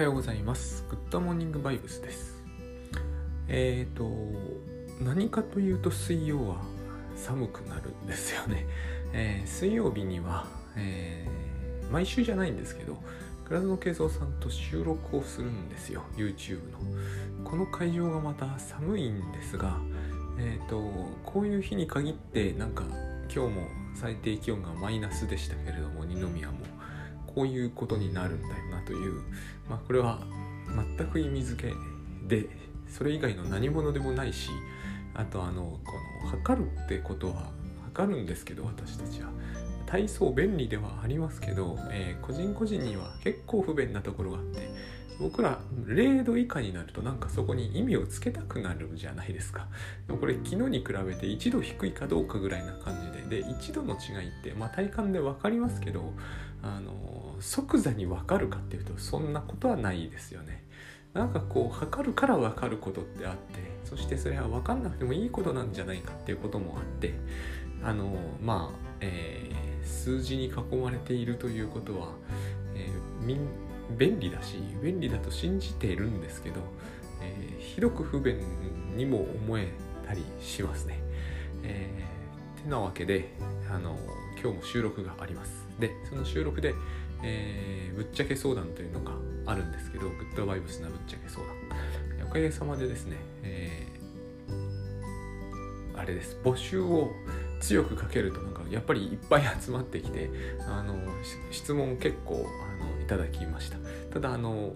[0.00, 0.86] はようございます。
[0.88, 2.42] グッドモーニングバイブスです。
[3.48, 4.10] えっ、ー、と、
[5.04, 6.56] 何かというと水曜は
[7.16, 8.66] 寒くなるんですよね。
[9.12, 12.96] えー水曜日には、えー毎週じゃないんですけど、
[13.44, 16.78] 倉園慶三さんと収録をするんですよ、YouTube の。
[17.44, 19.82] この会場がまた寒いんですが、
[20.38, 20.80] えっ、と、
[21.26, 22.84] こういう日に限って、なんか
[23.24, 26.69] 今日も最低気温がマイナスでしたけれども、二宮も。
[27.34, 29.22] こういうことになるんだよなという、
[29.68, 30.20] まあ、これは
[30.98, 31.74] 全く意味付け
[32.26, 32.48] で
[32.88, 34.50] それ以外の何者でもないし
[35.14, 35.92] あとあのこ
[36.24, 37.50] の測るってことは
[37.84, 39.30] 測るんですけど私たちは。
[39.90, 44.70] 体操便利ではありますけど、えー個人個人には結構不便なところがあって
[45.20, 49.68] 僕ら0度以下になるとなんかそこに意味をつけたくなるじゃないですか。
[50.06, 53.42] でもこれ昨日に比べて1度低いかどうかぐらいな感じで。
[53.42, 56.12] で1度の違いって、まあ、体感で分かりますけど
[56.62, 60.64] あの即座に分かるかっていうとそんなことはないですよね。
[61.12, 67.14] なんかこう測るから分かることってあってそしてそれは分かんなくてもいいことなんじゃないかっていうこともあって
[67.82, 72.12] あのまあ、えー数字に囲まれているということは、
[72.74, 73.38] えーみん
[73.96, 76.60] 便利だし便利だと信じているんですけど、
[77.22, 78.40] えーひどく不便
[78.96, 79.68] にも思え
[80.06, 80.98] たりしますね。
[81.62, 83.30] えーてなわけで
[83.70, 83.96] あの
[84.42, 85.66] 今日も収録があります。
[85.78, 86.74] でその収録で、
[87.22, 89.12] えーぶっちゃけ相談というのが
[89.46, 92.26] あるんですけどグッドバイブスなぶっちゃけ相談。
[92.26, 94.00] おかげさまでですね、えー
[95.96, 97.10] あれです募集を
[97.60, 100.30] 強くかけるとなんかやっぱりいっぱい集まってきて
[100.66, 100.94] あの
[101.50, 102.46] 質問結構
[102.80, 103.76] あのいただきました
[104.12, 104.72] ただあの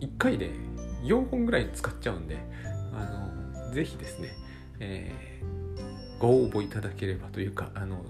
[0.00, 0.50] 1回で
[1.02, 2.38] 4本ぐらい使っちゃうんで
[2.92, 4.34] あのぜひですね、
[4.80, 5.44] えー
[6.18, 8.02] ご応募いただければというかあの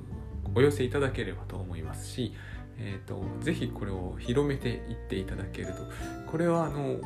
[0.55, 2.33] お寄せいただければと思いますし、
[2.79, 5.83] えー、とぜひこれを広めていっていただけると。
[6.31, 6.98] これはあの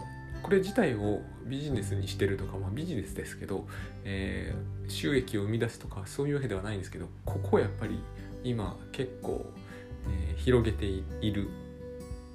[0.42, 3.66] これ自体をビジネスにしてるとか、まあ、ビジネスですけど、
[4.04, 8.00] えー収益を生み出すとかそういうわけではないんですけどここをやっぱり
[8.42, 9.44] 今結構、
[10.06, 11.48] えー広げている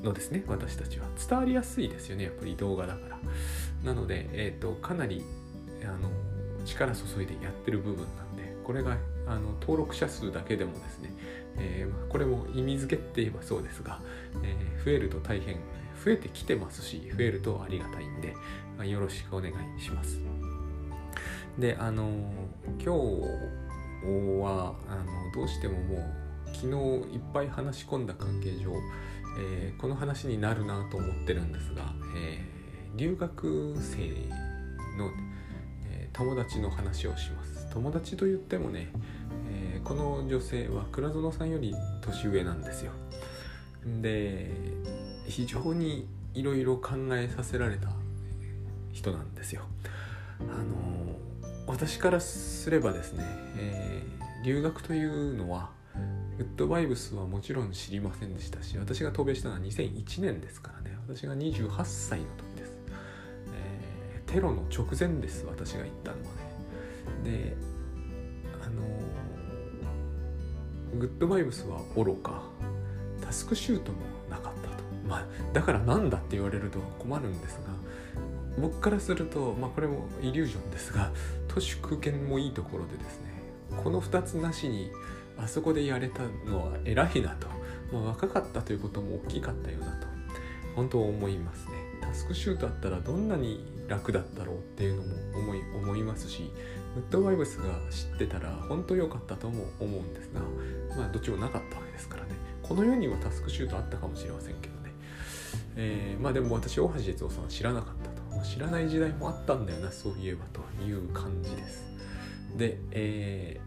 [0.03, 1.07] のですね私たちは。
[1.29, 3.19] 伝わりやすいですよねやっぱり動画だから。
[3.83, 5.23] なので、えー、とかなり
[5.83, 6.09] あの
[6.65, 8.97] 力注いでやってる部分なんでこれが
[9.27, 11.13] あの登録者数だけでもですね、
[11.57, 13.99] えーこれも意味付けって言えばそうですが、
[14.43, 15.55] えー増えると大変
[16.03, 18.33] 増えてきてますし増えるとありがたいんで、
[18.77, 20.19] まあよろしくお願いします。
[21.57, 22.09] であの
[22.79, 22.89] 今日
[24.41, 28.71] はあのどうしてももう昨日いっぱい話し込んだ関係上、
[29.37, 32.53] えーこの話になるなと思ってるんですが、えー
[32.95, 33.97] 留学生
[34.97, 35.09] の、
[35.89, 37.69] えー友達の話をします。
[37.73, 38.89] 友達と言ってもね、
[39.49, 42.91] えこの女性は倉園さんより年上なんですよ。
[44.01, 44.51] で
[45.25, 47.89] 非常にいろいろ考えさせられた
[48.91, 49.63] 人なんですよ。
[50.41, 51.17] あの
[51.65, 53.23] 私からすればですね、
[53.57, 54.03] え
[54.45, 55.71] 留学というのは
[56.37, 60.97] グッドバイブスはもちろん知りませんでしたし私が渡米したのは2001年ですからね。
[61.07, 62.77] 私が28歳の時です、
[63.53, 65.45] えーテロの直前です。
[65.45, 66.23] 私が行ったのは
[67.23, 67.31] ね。
[67.31, 67.55] で
[68.63, 68.81] あの
[70.99, 72.41] グッドバイブスは愚か。
[73.21, 73.99] タスクシュートも
[74.29, 74.83] なかったと。
[75.07, 77.73] まあだからなんだって言われると困るんですが
[78.59, 81.11] 僕からすると、まあ、これもイリュージョンですが
[81.47, 83.33] 都市空間もいいところでですね
[83.83, 84.91] この2つなしに
[85.43, 87.47] あそこでやれたのは偉いなと、
[87.91, 90.07] まあ、若かったということも大きかったよなと。
[90.75, 91.73] 本当思いますね。
[92.01, 96.51] タスクシュートあったらどんなに楽だったろうっていうのも思い思いますし
[96.95, 100.41] グッドバイブスが知ってたら本当良かったとも思うんですが
[100.95, 102.29] まあどっちもなかったわけですからね。
[102.61, 104.91] この世にはタスクシュートあったかもしれませんけどね。
[105.75, 107.95] えーまあでも私大橋哲夫さんは知らなかっ
[108.31, 111.83] たと、知らない時代もあったんだよなそういえばという感じです。
[112.57, 113.59] でえ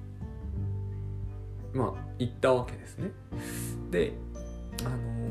[1.76, 3.10] まあ行ったわけですね。
[3.90, 4.12] で
[4.84, 5.26] あのー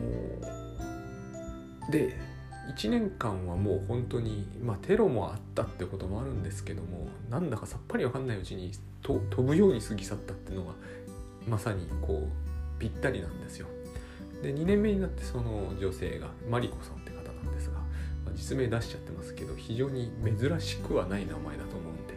[1.89, 2.17] で
[2.75, 8.71] 1年間はもう本当にまあテロもあったってこともあるんですけどもなんだかさっぱりわかんないうちに
[9.01, 10.73] と飛ぶように過ぎ去ったっていうのが
[11.47, 13.67] まさにこうぴったりなんですよ。
[14.41, 17.77] で2年目になってその女性がマリコさんって方なんですが、
[18.25, 22.15] まあ実名出しちゃってますけど非常に珍しくはない名前だと思うんで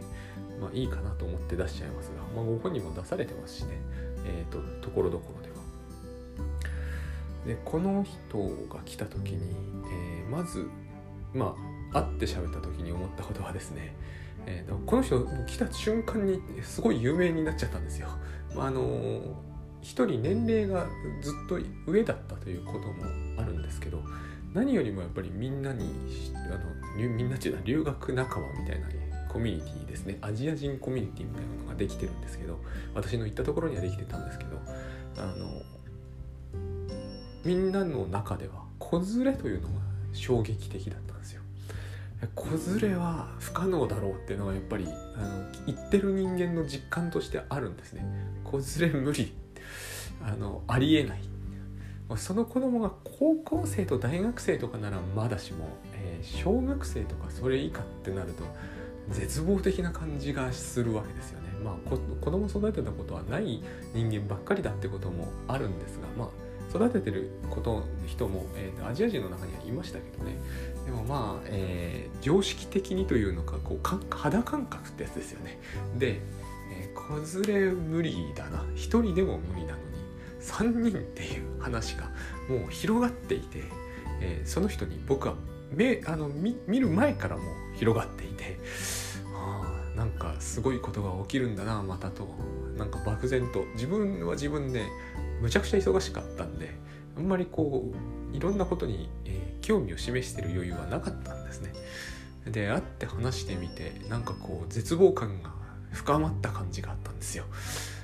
[0.59, 3.79] まあいいかなと思って出しちゃいますが、まあ、ご本人も出されてますしね。
[4.25, 5.55] えー、とところどころでは
[7.45, 8.37] でこの人
[8.73, 9.55] が来た時に、
[9.91, 10.67] えーまず
[11.33, 11.55] ま
[11.91, 13.95] あ会って喋った時に思ったことはですね、
[14.45, 18.09] えーとこの人来た瞬間にすごい有名になっちゃったんですよ。
[18.55, 19.21] まああの
[19.81, 20.87] 一人年齢が
[21.21, 21.57] ずっと
[21.89, 22.93] 上だったということも
[23.37, 24.03] あるんですけど
[24.53, 25.89] 何よりもやっぱりみんなに
[26.35, 28.87] あのみんなっていうのは留学仲間みたいな
[29.29, 32.59] コミュニティですねアジア人コミュニティみたいなのができてるんですけど
[32.93, 34.59] 私の行ったところにはできてたんですけど
[35.17, 35.61] あの
[37.45, 39.75] みんなの中では子連れというのが
[40.11, 41.41] 衝撃的だったんですよ。
[42.35, 42.49] 子
[42.79, 48.03] 連れは不可能だろうっていうのがやっぱりあの言ってる人間の実感としてあるんですね。
[48.43, 49.31] 子連れ無理
[50.21, 51.21] あのありえない
[52.17, 58.43] その子供が高校生と大学生とかならまだしも、えー、小学生とかそれ以下ってなると
[59.11, 61.49] 絶望的な感じがするわけですよね。
[61.63, 61.97] まあ子
[62.31, 63.61] 供育てたことはない
[63.93, 66.29] 人間ばっかりだってこともあるんですがまあ
[66.69, 70.37] 育ててること人も、えー、アジア人の中にはいましたけどね。
[70.85, 75.59] でもまあ、えー、常識的にというのかこうか肌感覚ってやつですよね。
[75.97, 76.21] で、
[76.71, 78.59] えー、子連れ無理だな。
[78.75, 79.89] 1人でも無理なのに
[80.41, 82.05] 3人っていう話が
[82.47, 83.63] もう広がっていて、
[84.21, 85.35] えー、その人に僕は
[85.71, 87.43] 目あの見る前からも
[87.75, 88.59] 広がっていて
[89.99, 92.25] なんかすごいことが起きるんだなまたと
[92.77, 94.85] なんか漠然と自分は自分で
[95.41, 96.73] むちゃくちゃ忙しかったんで
[97.17, 97.91] あんまりこ
[98.33, 101.73] ういろんなことに、えー、興味を示してる余裕はなかったんですね。
[102.47, 105.51] で会って話してみてなんかこう絶望感が
[105.91, 107.43] 深まった感じがあったんですよ。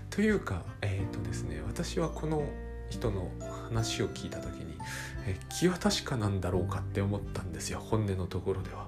[0.10, 2.46] というかえっ、ー、とですね私はこの
[2.90, 3.32] 人の
[3.70, 4.78] 話を聞いた時に、
[5.26, 8.88] え気は確かなんだろうかって思ったんですよ本音のところでは。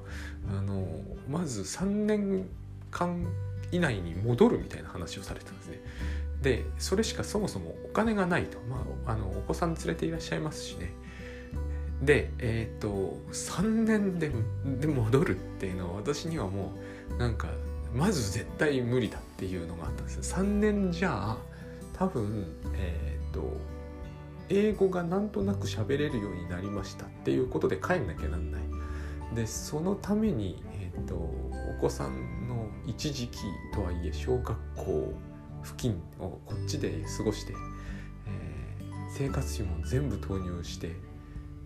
[0.50, 0.86] あの
[1.30, 2.50] まず3年
[2.92, 3.26] 間
[3.72, 5.82] 以内に戻るみたいな話をされてたんですね。
[6.42, 10.92] でそれしかそもそもお金がないと、まあ、あのお子さん連れていらっしゃいますしね。
[12.02, 14.32] でえっ、ー、と3年で
[14.80, 16.74] で戻るっていうのは私にはも
[17.16, 17.48] うなんか
[17.94, 21.38] まず絶対無理だっていうのがあったんです3年じゃあ
[21.94, 22.46] 多分
[22.76, 23.58] えっ、ー、と
[24.50, 28.62] 英語がなんとなく喋れるようになりましたっていうことで帰んなきゃなんない。
[29.36, 30.64] でそのために、
[31.06, 33.40] とお子さんの一時期
[33.74, 35.14] とはいえ小学校
[35.64, 37.54] 付近をこっちで過ごして、
[38.28, 40.96] えー、生活費も全部投入して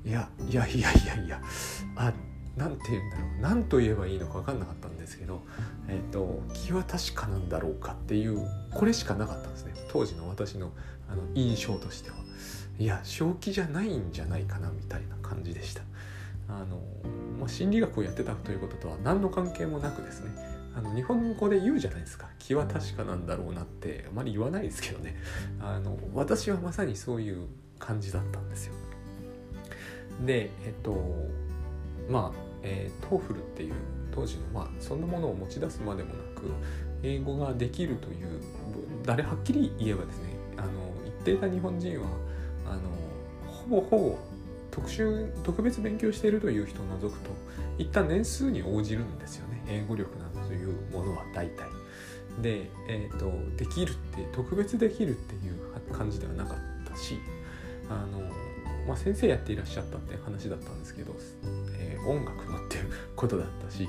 [0.05, 1.41] いやいやいやいやいや
[1.95, 2.11] あ
[2.57, 5.41] なんて言うんだろう何と言えばいいのか分かんなかったんですけど、
[5.87, 9.73] えーと、気は確かなんだろうかっていうこれしかなかったんですね。
[9.89, 10.71] 当時の私の
[11.09, 12.17] あの印象としては。
[12.79, 15.83] いや正気じゃないんじゃないかなみたいな感じでした。
[16.51, 16.81] あの、
[17.39, 20.31] まあ、心理学をやってたということとは何の関係もなくですね
[20.75, 22.29] あの日本語で言うじゃないですか。
[22.39, 25.17] 気は確かなんだろうなってあまり言わないですけどね。
[25.59, 28.73] あの私はまさにそういう感じだったんですよ。
[30.25, 31.29] でえっと
[32.09, 33.73] まあ、えー、 TOEFL っていう
[34.11, 36.43] 当時のまあそんなものを持ち出すまでもなく
[37.03, 38.41] 英語ができるという
[39.03, 40.69] だけはっきり言えばですねあの
[41.03, 42.07] 言っていた日本人は
[42.65, 42.81] あの
[43.45, 44.17] ほぼほぼ
[44.71, 47.29] 特殊特別勉強しているという人を除くと
[47.77, 51.67] 一旦年数に応じるんですよね英語力などというものは大体。
[52.41, 56.57] で、えーと、できるって特別できるっていう感じではなかっ
[56.89, 57.19] たし
[57.89, 58.21] あの、
[58.87, 61.13] まあ、先生やっていらっしゃったって話だったんですけど、
[61.77, 63.83] えー、音楽のっていうことだったし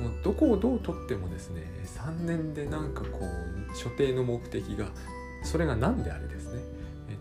[0.00, 4.86] もうどこをどうとってもですね3年でなんかこう所定の目的が
[5.42, 6.60] それが何であれですね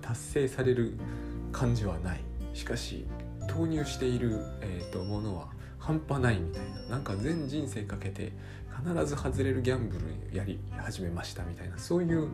[0.01, 0.93] 達成される
[1.51, 2.26] 感じはない
[2.57, 3.05] しかし
[3.47, 5.47] 投入している、えーとものは
[5.79, 8.33] 半端ないみたいななんか全人生かけて
[8.83, 12.27] 必ず外れるギャンブルやり始めましたみたいなそういう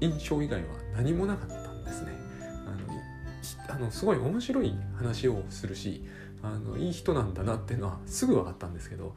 [0.00, 2.12] 印象以外は何もなかったんですね。
[2.66, 6.04] あのあのすごい面白い話をするし
[6.42, 9.14] あのいい人なんだなっていうのはすぐ分かったんですけど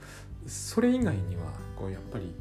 [0.47, 1.43] それ以外には
[1.75, 2.33] こうやっぱり、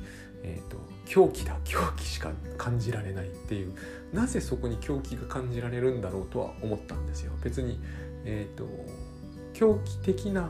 [0.43, 0.79] えーと、
[1.09, 3.73] 狂気だ狂気しか感じられないっていう
[4.13, 7.33] なぜそこに狂気が感じられるんだろうとは思ったんですよ。
[7.43, 7.81] 別に、
[8.25, 8.67] えーと
[9.59, 10.49] 狂気的な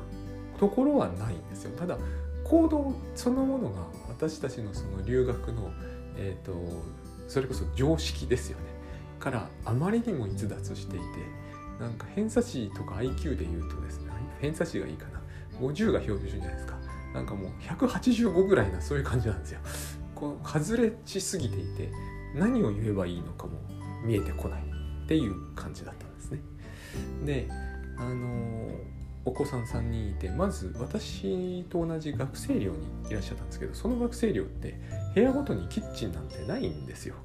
[0.61, 1.71] ところはないんですよ。
[1.79, 1.97] ただ
[2.45, 5.71] 行動そのものが私たちのその留学の、
[6.17, 6.53] えーと、
[7.27, 8.65] それこそ常識ですよね。
[9.19, 11.05] からあまりにも逸脱していて
[11.81, 15.21] なんか偏差値とか IQ で言うとですね偏差値がいいかな。
[15.59, 16.79] 50が標準じゃないですか。
[17.15, 19.61] なんかもう185ぐらいなそういう感じなんですよ。
[20.18, 21.90] こう外れしすぎていて
[22.34, 23.52] 何を言えばいいのかも
[24.04, 24.62] 見えてこない
[25.04, 26.40] っていう感じだったんですね。
[27.25, 27.48] で
[27.96, 28.68] あの
[29.25, 32.78] お子さん3人いてまず私と同じ学生寮に
[33.10, 34.78] いらっしゃったんですけどその学生寮って
[35.14, 37.16] 部屋ごとにキッチンなんてないんですよ、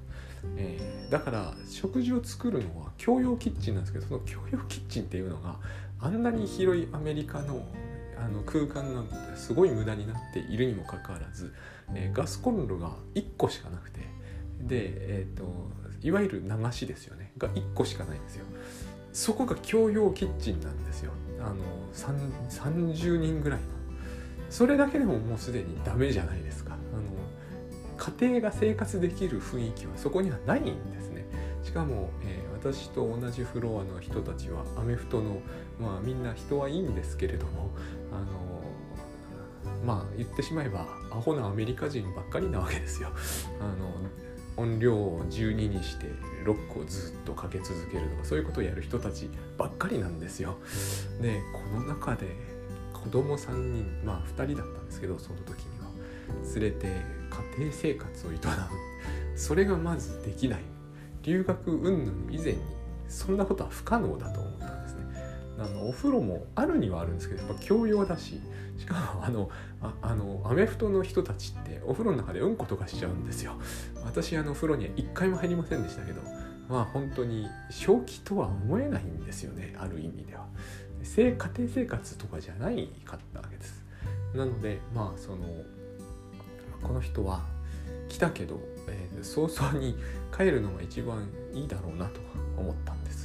[0.57, 5.59] えー、だから食事を作るのは共用キッチンなんですけどその共用キッチンっていうのが
[6.01, 7.65] あんなに広いアメリカの
[8.17, 11.53] あの空間がすごい無駄になっているにもかかわらず、
[11.95, 13.99] えー、ガスコンロが1個しかなくて
[14.61, 15.49] で、えーと、と
[16.01, 17.31] いわゆる流しですよね。
[17.37, 18.45] が1個しかないんですよ。
[19.13, 21.11] そこが共用キッチンなんですよ。
[21.39, 21.55] あの
[21.93, 23.65] 30人ぐらいの。
[24.49, 26.73] それだけでももうすでにダメじゃないですか。
[26.73, 31.25] あの家庭が生活できる雰囲気はそこにはないんですね。
[31.63, 35.41] しかも、えー、私と同じフロアの人たちはアメフトの
[35.79, 37.69] まあみんな人はいいんですけれども
[38.11, 38.25] あの
[39.85, 43.09] まあ言ってしまえばアホなアメリカ人ばっかりなわけですよ。
[43.59, 43.91] あの
[44.55, 46.05] 音量を12にして
[46.45, 49.27] ロックをずっとかけ続けるとかそういうことをやる人たち
[49.57, 50.57] ばっかりなんですよ。
[51.21, 52.27] でこの中で
[52.93, 55.87] 子供3人まあ2人だったんですけどその時には
[56.55, 56.87] 連れて
[57.57, 58.39] 家庭生活を営む
[59.35, 60.61] それがまずできない
[61.23, 62.59] 留学云々以前に
[63.09, 64.82] そんなことは不可能だと思ったんです。
[65.57, 68.39] あのお風呂もあるにはあるんですけどやっぱ共用だし
[68.77, 69.49] しかもあの
[69.81, 73.53] ああのアメフトの人たちってお風呂の中でうんことかしちゃうんですよ。
[74.03, 76.21] 私あの風呂には一回も入りませんでしたけど
[76.67, 80.47] まあ本当に正気とは思えないんですよねある意味では。
[81.03, 83.83] 家庭生活とかじゃないかったわけです。
[84.33, 85.45] なのでまあその
[86.81, 87.43] この人は
[88.09, 89.95] 来たけど、えー、早々に
[90.35, 92.19] 帰るのが一番いいだろうなと
[92.57, 93.22] 思ったんです。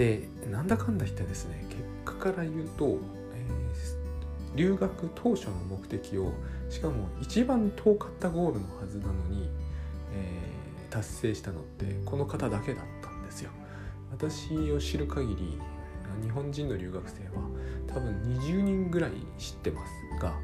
[0.00, 2.98] でなんだかんだ言ってですね結果から言うと
[3.34, 3.46] え
[4.56, 6.32] 留学当初の目的を
[6.70, 9.50] しかも一番遠かったゴールのはずなのに、
[10.14, 13.50] えー、達成したのってこの方だけだったんですよ。
[14.10, 15.58] 私を知る限り
[16.22, 17.44] 日本人の留学生は
[17.86, 20.34] 多分20人ぐらい知ってますが、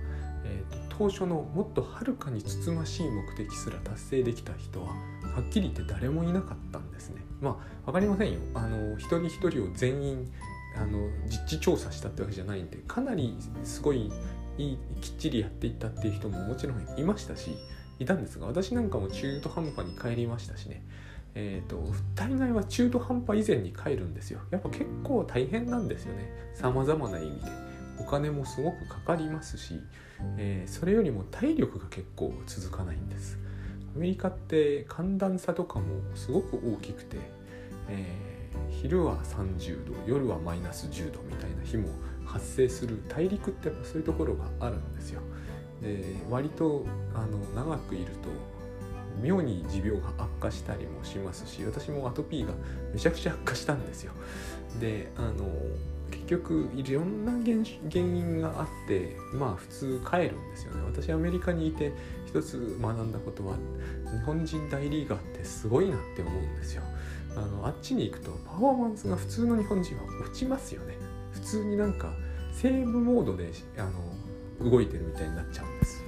[0.46, 4.94] えーと、当初のもっとはるかにつつましい目的すら達成できた人はは
[5.40, 7.22] っきり言って誰もいなかったんですね。
[7.40, 8.40] まあ分かりませんよ。
[8.54, 10.32] あの一人一人を全員
[10.76, 14.12] あの実地調査したってわけじゃないんでかなりすごい
[14.58, 17.56] いいきっちりやっていったっていう人ももちろんいましたし
[17.98, 20.82] いたんですが私なんかも中途半端に帰りましたしね
[21.38, 27.65] えーと、大概は中途半端以前に帰るんですよやっぱ結構大変なんですよねさまざまな意味で
[27.98, 29.80] お金もすごくかかりますし、
[30.36, 33.38] えー、それよりも体力が結構続かないんです
[33.94, 35.84] アメリカって寒暖差とかも
[36.14, 37.16] すごく大きくて、
[37.88, 38.36] えー
[38.70, 41.88] 昼は30度夜はマイナス10度みたいな日も
[42.24, 45.20] 発生する大陸ってっそういうところがあるんですよ。
[45.82, 48.28] で割とあの長くいると
[49.22, 52.52] 妙に持病が悪化したりもしますし私もアトピーが
[52.92, 54.12] めちゃくちゃ悪化したんですよ。
[54.80, 55.46] であの
[56.26, 57.56] 結局いろんな原
[57.94, 60.82] 因があってまあ普通帰るんですよね。
[60.84, 61.92] 私アメリカにいて
[62.26, 63.54] 一つ学んだことは
[64.10, 66.82] 日本人大リーガーってすごいなって思うんですよ。
[67.36, 70.96] あのあっちに行くとパフォーマンスが普通の日本人は落ちますよね。
[71.32, 72.12] 普通になんか
[72.52, 73.84] セーブモードであ
[74.64, 76.02] の動いてるみたいになっちゃうんです。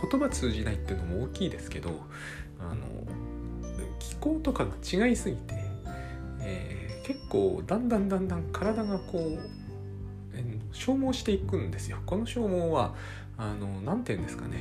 [0.00, 1.90] 言葉通じないっていうのも大きいですけど
[2.58, 2.86] あの
[3.98, 5.54] 気候とかが違いすぎて、
[6.40, 6.79] えー、
[7.10, 9.38] 結構だんだんだんだん体がこう、
[10.32, 11.98] え、消耗していくんですよ。
[12.06, 12.94] この消耗は
[13.36, 14.58] 何て言うんですかね。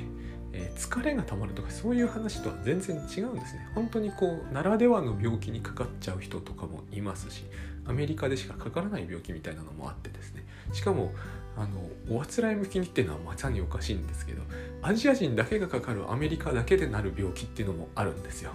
[0.52, 3.70] えー、疲れがたまるとかそういう話とは全然違うんですね。
[3.76, 7.44] 本当にこうならではの病気にかかっちゃう人とかもいますし
[7.86, 10.44] アメリカでしかかからない病気みたいなのもあってですね。
[10.74, 11.12] しかも
[11.58, 14.42] あのおあつらい向きにっていうのはまさにおかしいんですけど
[14.82, 18.54] アジア人だけがかかるアメリカだけでなる病気っていうのもあるんですよ。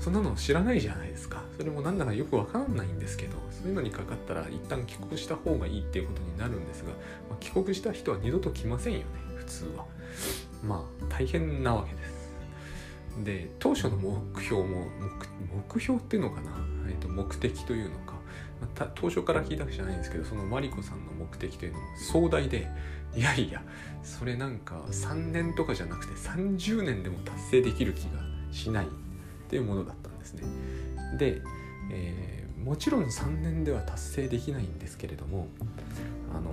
[0.00, 1.44] そんなの知らないじゃないですか。
[1.56, 6.90] それもなんだかよくわかんないんですけどそういうのにかかったら一旦帰国した方がいいっていうことになるんですが、
[7.28, 9.04] まあ、帰国した人は二度と来ませんよね
[9.36, 9.86] 普通は。
[10.64, 12.20] まあ大変なわけです。
[13.24, 14.86] で当初の目標も
[15.68, 16.52] 目標っていうのかな、
[16.88, 18.09] えー、と目的というのか、
[18.60, 22.68] まあ、当初から聞いたわけじゃないんですけどそのマリコさんの目的というのも壮大で
[23.16, 23.62] いやいや
[24.02, 28.20] それなんか3年とかじゃなくて30年でも達成できる気が
[28.52, 28.88] しないっ
[29.48, 30.42] ていうものだったんですね。
[31.18, 31.40] で、
[31.90, 35.48] えー、もちろん3年では達成できないんですけれども
[36.32, 36.52] あの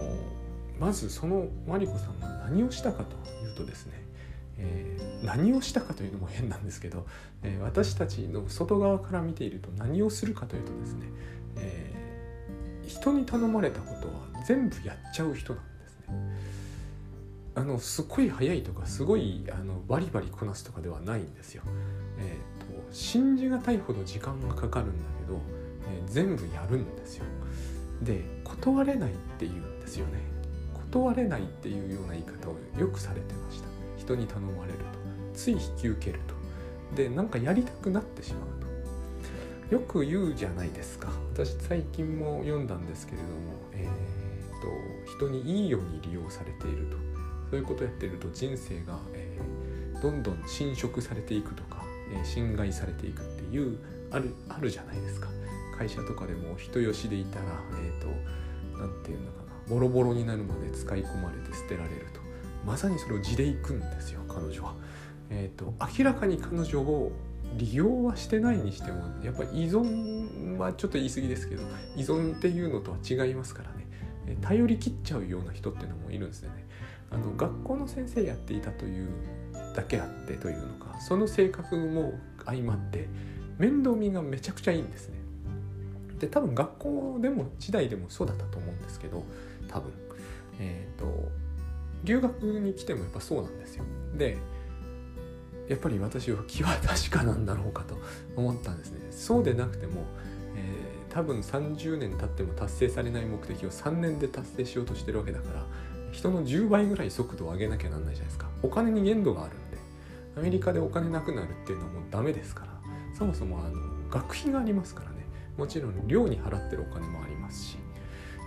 [0.79, 3.93] まずそのマリコさんが何をしたかというとですね、
[4.57, 4.96] え、
[5.27, 7.05] 何をしたかというのも変なんですけど、
[7.43, 11.07] えー、私たちの外側から見ていると何をするかというとですね、
[11.57, 16.05] えー、人に頼まれたことは全部やっちゃう人なんですね。
[17.55, 21.63] あのすごい早いとかすごいあのバリバリこなすとかではないんですよ。
[22.19, 25.41] えーと、信じがたいほど時間がかかるんだけど、
[25.91, 27.25] えー、全部やるんですよ。
[28.01, 30.21] で断れないって言うんですよね。
[30.91, 33.67] 断れないっていうような言い方をよくされてました
[33.97, 35.06] 人に頼まれると
[35.37, 36.35] つい引き受けると。
[36.95, 39.75] でなんかやりたくなってしまうと。
[39.75, 41.09] よく言うじゃないですか。
[41.33, 43.31] 私最近も読んだんですけれども、
[43.73, 46.97] えーと、人にいいように利用されていると。
[47.51, 53.77] そういうことをやってると人生が、えー、どんどん侵食されていくとか、えー、侵害されていくっていう
[54.11, 55.29] あるあるじゃないですか。
[55.77, 57.45] 会社とかでも人よしでいたら
[57.83, 58.07] えっ、ー、と
[58.79, 59.47] 何て言うのかな。
[59.69, 62.21] ボロボロになるまで使い込まれて捨てられると。
[62.65, 64.75] まさにそれを地でいくんですよ彼女は。
[65.29, 67.11] えーと、明らかに彼女を
[67.55, 71.63] 利用はしてないにしてもやっぱり依存はちょっと言い過ぎですけど
[71.95, 76.65] 依存っていうのとは違いますからね頼り切っちゃうような人っていうのもいるんですよね。
[77.09, 79.07] あの学校の先生やっていたという
[79.73, 82.13] だけあってというのかその性格も
[82.45, 83.07] 相まって
[83.57, 85.17] 面倒見がめちゃくちゃいいんですね。
[86.19, 89.23] で多分学校でも時代でもそうだったと思うんですけど
[89.69, 89.91] 多分
[90.59, 91.31] えっ、ー、と
[92.03, 93.85] 留学に来てもやっぱそうなんですよ。
[94.17, 94.37] で
[95.67, 97.97] やっぱり私は気は確かなんだろうかと
[98.35, 98.99] 思ったんですね。
[99.11, 100.05] そうでなくても、
[100.55, 105.65] えー、多分30年経っても達成されない目的を3年で達成しようとしてるわけだから
[106.11, 108.47] 人の10倍ぐらい速度を上げなきゃなんないじゃないですか。
[108.63, 109.77] お金に限度があるんで
[110.37, 112.71] アメリカでお金なくなるっていうのはもうダメですから
[113.17, 115.25] そもそもあの学費がありますからね
[115.57, 117.77] もちろん寮に払ってるお金もありますし、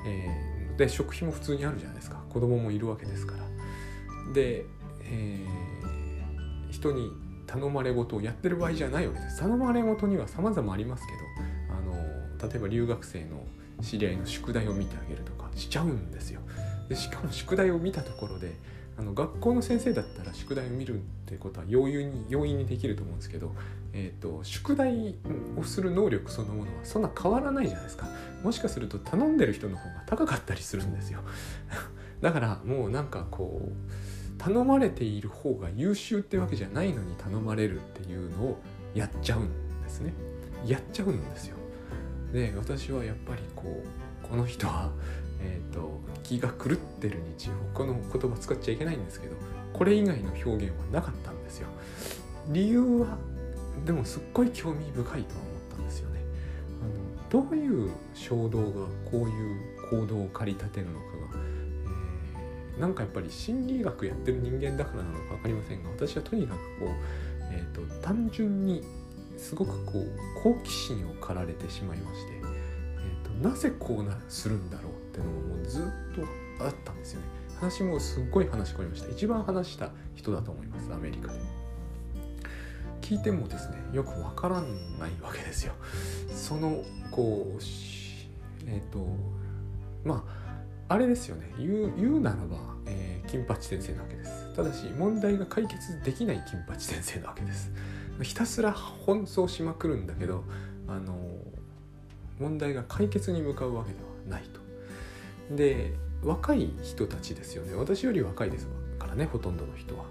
[0.06, 3.44] えー、で食費も普通にあるじゃないですか子供もいるわけですから
[4.32, 4.64] で、
[5.02, 5.89] えー、
[6.70, 7.12] 人に
[7.46, 9.40] 頼まれ事をやってる場合じゃないわけです。
[9.40, 11.18] 頼まれ事には様々ありますけど
[11.76, 11.80] あ
[12.44, 13.44] の例えば留学生の
[13.82, 16.40] 知り合いの宿題を見てあげるとかしちゃうんですよ。
[16.88, 18.52] でしかも宿題を見たところで
[18.98, 23.54] あの学校の先生だったら宿題を見るってことは容易に容易にできると思うんですけど、
[23.94, 25.16] えーと、宿題
[25.56, 28.08] をする能力そのものはそんな変わらないじゃないですか。
[28.44, 31.20] もしかすると頼んでる人の方が高かったりするんですよ。
[32.20, 33.72] だからもうなんかこう
[34.40, 38.58] 頼まれている方が優秀ってわけじゃないのに頼まれるっていうのを
[38.94, 40.14] やっちゃうんですね。
[40.66, 41.56] やっちゃうんですよ。
[42.32, 43.82] で私はやっぱりこ
[44.24, 44.90] うこの人は
[45.42, 49.36] えーと、気が狂ってる日常この言葉使っちゃいけないんですけど
[49.72, 51.68] これ以外の表現はなかったんですよ。
[52.48, 53.18] 理由は
[53.84, 56.20] でもすっごい興味深いとは思ったんですよね。
[57.32, 61.04] あのどういう衝動がこういう行動を駆り立てるのか、
[62.78, 66.88] なんかやっぱり心理学やってる人間だからなのか分かりませんが私はとにかくこう、
[67.52, 68.84] えーと単純に
[69.40, 70.10] すごくこう
[70.42, 77.26] 好奇心を駆られてしまいまして、えーと、なぜこうなするんだろうっていうのももうずっとあったんですよね。
[77.58, 79.10] 話もすっごい話し込みました。
[79.10, 81.38] 一番話した人だと思いますアメリカで。
[83.00, 84.66] 聞いてもですねよくわからな
[85.08, 85.72] いわけですよ。
[86.34, 87.62] そのこう
[88.66, 89.06] えっ、ー、と
[90.04, 90.39] まあ
[90.90, 91.54] あれですよね。
[91.56, 94.52] 言う言うならば、えー、金八先生なわけです。
[94.56, 97.70] ただし問題が解決できない金八先生なわけです。
[98.22, 100.42] ひたすら奔走しまくるんだけど
[100.88, 101.14] あの
[102.40, 104.48] 問題が解決に向かうわけではない
[105.48, 105.54] と。
[105.54, 107.76] で若い人たちですよね。
[107.76, 108.66] 私より若いです
[108.98, 110.06] からねほとんどの人は。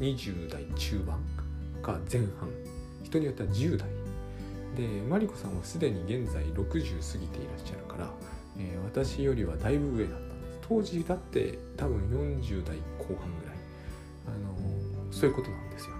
[0.00, 1.20] 20代中盤
[1.80, 2.50] か前半。
[3.04, 3.88] 人によっては10代。
[4.76, 8.10] でマリコさんはすでに現在60過ぎていらっしゃるから、
[8.58, 10.58] えー、私よりはだいぶ上だったんです。
[10.68, 13.56] 当時だって多分40代後半ぐらい、
[14.26, 15.96] あのー、そういうことなんですよ。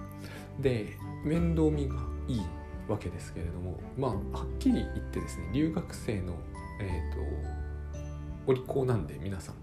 [0.59, 1.95] で面倒見が
[2.27, 2.41] いい
[2.87, 6.33] わけですけれどもまあはっきり言ってですね留学生の
[6.79, 7.19] えっ、ー、と
[8.47, 9.55] お利口なんで皆さん。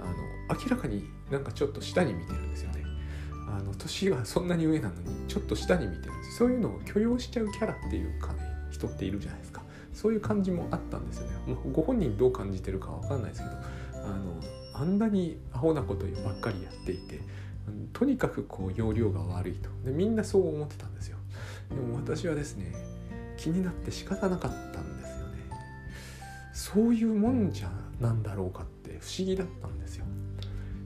[0.00, 0.14] あの
[0.62, 2.84] 明らかになんかちょっと下に見てるんですよね。
[3.48, 9.57] あの年はそんなに上なのにちょっと下に見てるそういうのを許容しちゃうキャラっていうか、ね、人っているじゃないですか。
[9.98, 11.56] そういう感じもあったんですよね。
[11.72, 13.54] ご本人どう感じてるかわかんないですけど
[14.06, 14.40] あの
[14.72, 17.20] あんなにアホなことばっかりやっていて
[17.92, 19.68] とにかくこう容量が悪いと。
[19.84, 21.16] でみんなそう思ってたんですよ。
[21.70, 22.72] でも私はですね
[23.36, 25.34] 気になって仕方なかったんですよね。
[26.52, 30.04] そういうもんじゃなんだろうかって不思議だったんですよ。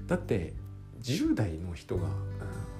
[0.06, 0.54] だって
[1.02, 2.08] 10代の人が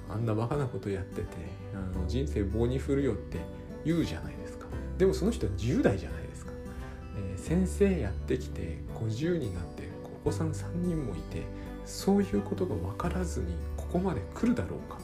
[0.09, 1.27] あんなバカなことやってて
[1.75, 3.37] あの人生棒に振るよって
[3.85, 4.65] 言うじゃないですか。
[4.97, 6.22] でもその人は10代じゃない、
[7.17, 9.89] えー、先生やってきて50になって
[10.23, 11.43] お子さん3人もいて
[11.85, 14.99] そういうことが分からずにここまで来るだろうか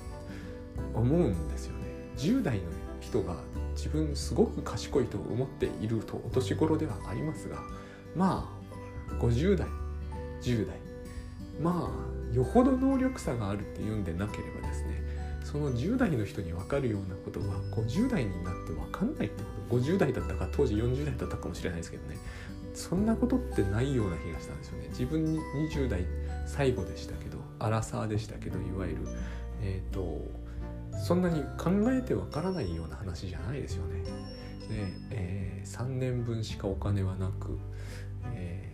[0.93, 1.89] 思うんですよね。
[2.17, 2.63] 10代の
[3.00, 3.36] 人が
[3.76, 7.58] 自分すごく賢いと思っているとお年頃ではありますが
[8.15, 8.50] ま
[9.10, 9.67] あ50代
[10.41, 10.78] 10代
[11.62, 15.02] まあよほど能力差があるっていうんでなければですね
[15.50, 19.78] その10代の人に分かるようなことが50代になって分かんないってこと。
[19.78, 22.18] 50代だったか当時40代だったかもしれないですけどね。
[22.76, 24.88] そんなことってないような気がしたんですよね。
[24.90, 26.06] 自分20代
[26.46, 29.02] 最後でしたけどアラサーでしたけどいわゆる
[29.62, 30.22] えっ、ー、と
[31.00, 34.04] そんなに考えてわからないような話じゃないですよね。
[34.04, 37.58] で、えー、3年分しかお金はなく、
[38.36, 38.70] えー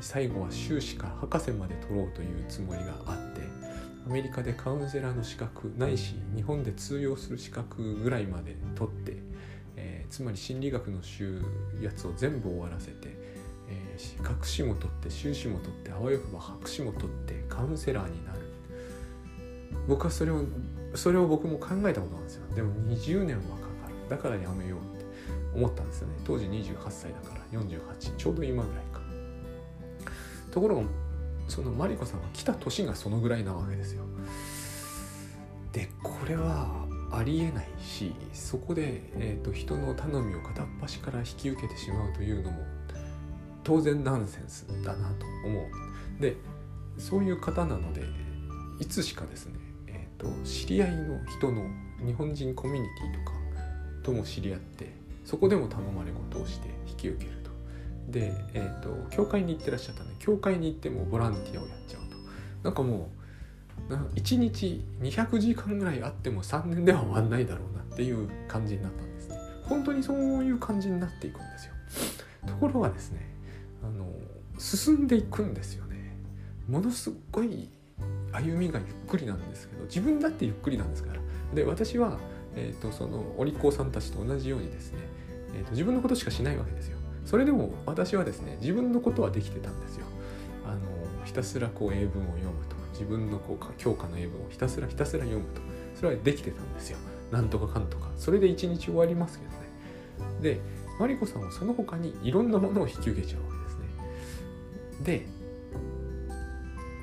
[0.00, 3.40] 最後は修士から博士まで取ろうというつもりがあって
[4.08, 9.16] アメリカでカウンセラーの資格ないし日本で通用する資格ぐらいまで取って、
[9.76, 11.42] えーつまり心理学の週
[11.82, 13.08] やつを全部終わらせて、
[13.68, 18.38] えー学士も取って修士も取ってあわよくば博士も取ってカウンセラーになる。
[19.86, 20.42] 僕はそれを
[20.94, 22.54] それを僕も考えたことなんですよ。
[22.54, 23.94] でも20年はかかる。
[24.08, 25.04] だからやめようって
[25.54, 26.14] 思ったんですよね。
[26.24, 29.00] 当時28歳だから48ちょうど今ぐらいか。
[30.50, 30.82] ところが
[31.48, 34.04] そのマリコさんが来た年がそのぐらいなわけですよ。
[35.72, 42.58] でこれはありえないしそこで、えーと、人の頼みを片っ端から引き受けてしまうというのも
[43.64, 45.60] 当然ナンセンスだなと思
[46.18, 46.22] う。
[46.22, 46.36] で
[46.98, 48.02] そういう方なので
[48.80, 49.54] いつしかですね、
[49.86, 51.64] えーと、知り合いの人の
[52.04, 53.36] 日本人コミュニティとか
[54.02, 54.92] とも知り合って
[55.24, 57.37] そこでも頼まれ事をして引き受ける。
[58.08, 62.16] で、えーと、教会に行ってらっしゃったんで教会に行ってもボランティアをやっちゃうと。
[62.62, 63.10] なんかも
[63.90, 69.36] う1日200時間ぐらいあっても3年では終わんないだろうなっていう感じになったんですね。
[69.64, 71.74] 本当にそういう感じになっていくんですよ。
[72.46, 73.20] ところがですね
[73.82, 74.10] あの
[74.58, 76.16] 進んでいくんですよね。
[76.68, 77.68] ものすごい
[78.32, 81.20] 歩みがゆっくりなんですけど自分だってゆっくりなんですから。
[81.54, 82.18] で私は、
[82.56, 84.98] えーと、そのお利口さんたちと同じようにですね、
[85.54, 86.97] えーと、自分のことしかしないわけですよ。
[87.28, 90.06] それでも私はですね自分のことはできてたんですよ。
[90.64, 90.80] あの
[91.26, 95.60] ひたすらこう英文を読むと自分のこう教科の英文をひたすらひたすら読むと
[95.94, 96.96] それはできてたんですよ。
[97.30, 98.08] なんとかかんとか。
[98.16, 99.58] それで一日終わりますけどね。
[100.40, 100.60] で
[100.98, 103.86] マリコさんはその他にいろんなものを引き受けちゃうわけですね。
[105.04, 105.26] で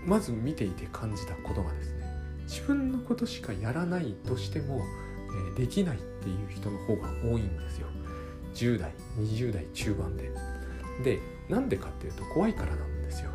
[0.07, 2.05] まず見ていて感じたことがですね。
[2.47, 4.81] 自分のことしかやらないとしても、
[5.55, 7.88] え、できないっていう人の方が多いんですよ。
[8.55, 10.31] 10代20代中盤で。
[11.03, 13.29] でなんでかっていうと怖いからなんですよ。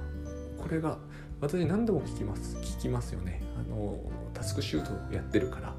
[0.58, 0.98] これが
[1.40, 3.42] 私何度も聞きます聞きますよね。
[3.56, 3.98] あの
[4.34, 5.74] タスクシュートやってるから、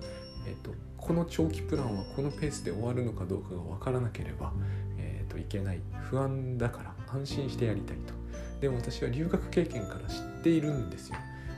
[0.48, 4.54] えーと、この長期プランはこのペースで終わるのかどうかが分からなければ、
[4.98, 5.82] えーといけない。
[6.10, 8.14] 不安だから安心してやりたいと。
[8.60, 11.16] でも私は留学経験から知っているんですよ。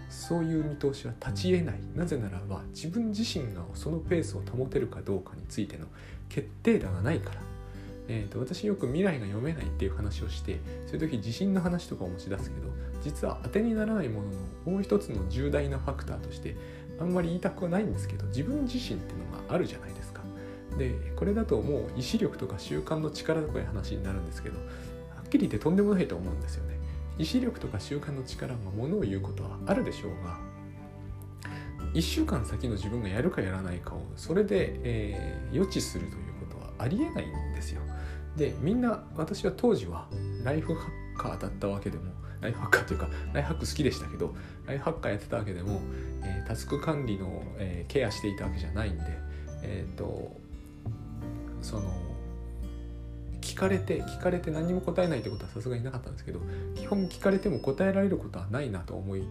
[0.09, 1.79] そういう見通しは立ち得ない。
[1.95, 5.85] なぜならば自分自身がそのペースを保てるかどうかについての
[6.29, 7.41] 決定打がないから、
[8.07, 12.67] えーと、私よく未来が読めないっていう話をしてそういう時地震の話とかを持ち出すけど
[13.01, 14.33] 実は当てにならないものの
[14.73, 16.55] もう一つの重大なファクターとして
[16.99, 20.21] あんまり言いたくはないんですけど自分自身ってのがあるじゃないですか
[20.77, 24.63] でこれだともう意志力とか習慣の力とかいう話になるんですけどは
[25.25, 26.77] っきり言ってとんでもないと思うんですよね
[27.17, 30.37] 意志力とか習慣の力がものを言うことはあるでしょうが
[31.93, 37.81] 1週間先の自分がやるかやらないかをそれで、えー、予知するということはありえないんですよ。
[38.37, 40.07] でみんな私は当時は
[40.43, 44.33] ライフハッカーだったわけでもライフハッカーというかライフハック好きでしたけど
[44.65, 45.81] ライフハッカーやってたわけでも、
[46.23, 49.03] えー、タスク管理の、えー、ケアしていたわけじゃないんで
[49.63, 50.35] えっ、ー、と
[51.61, 51.83] その
[53.41, 56.39] 聞かれて聞かれて何も答えないってことはさすがになかったんですけど
[56.75, 59.23] 基本聞かれても答えられることはないなと思い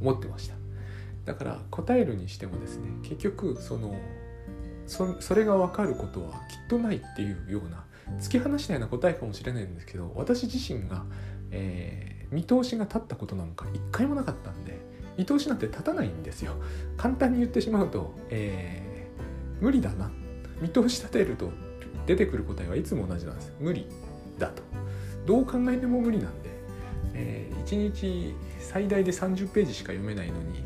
[0.00, 0.54] 思ってました。
[1.24, 3.96] だから答えるにしてもですね結局その
[4.86, 6.38] そそれが分かることはきっ
[6.68, 7.84] とないっていうような
[8.18, 11.04] 突き放したような答えかもしれないんですけど私自身が、
[11.50, 14.78] えー、見通しが立ったことなんか一回もなかったんで
[15.16, 16.54] 見通しなんて立たないんですよ。
[16.96, 20.10] 簡単に言ってしまうと、えー、無理だな。
[20.60, 21.50] 見通し立てると
[22.06, 23.52] 出てくる答えはいつも同じなんです。
[23.60, 23.86] 無理
[24.38, 24.62] だと。
[25.26, 26.50] どう考えても無理なんで、
[27.14, 30.64] えー、1日最大で30ページしか読めないのに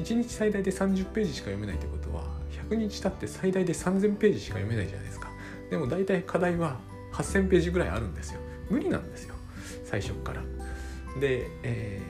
[0.00, 2.24] 1日最大で30ページしか読めないってことは
[2.70, 5.29] 100日経って最大で3000ページしか読めないじゃないですか。
[5.70, 6.78] でも大体課題は
[7.12, 8.40] 8000ページぐらいあるんですよ。
[8.68, 9.34] 無理なんですよ。
[9.84, 10.42] 最初から。
[11.20, 12.00] で、え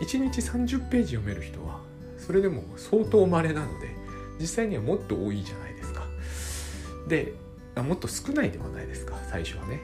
[0.00, 1.80] ー、1日30ページ読める人は
[2.18, 3.90] それでも相当稀なので
[4.40, 6.02] 実際にはもっと多いじゃないですか。
[7.08, 7.34] で
[7.74, 9.80] あもっと少ないではないですか最初はね。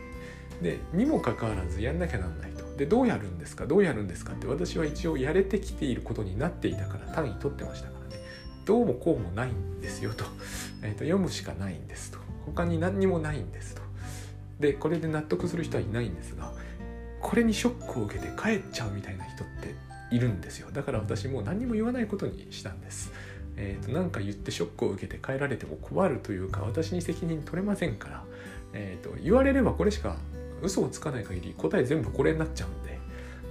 [0.62, 2.64] でにもかかわらずやんなきゃなんないと。
[2.77, 8.23] でどうやるんですかどうやるんですかって私は一応やれてきていることになっていたから単位取ってましたからね。
[8.64, 10.25] どうもこうもないんですよと,
[10.83, 12.22] えーと、読むしかないんですと。
[12.47, 13.83] 他に何にもないんですと。
[14.61, 16.53] でこれで納得する人はいないんですが
[17.21, 19.75] これにショックを受けて帰っちゃうみたいな人って
[20.15, 20.71] いるんですよ。
[20.73, 23.13] だから私もう何にも言わないことにしたんです。
[23.57, 28.25] えーと、なんか言ってショックを受けて帰られても困るというか私に責任取れませんから、
[28.73, 30.17] えーと、言われればこれしか
[30.63, 32.99] 嘘をつかない限り答え全部これになっちゃうんで